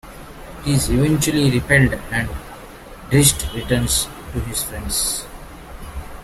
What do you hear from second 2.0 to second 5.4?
and Drizzt returns to his friends.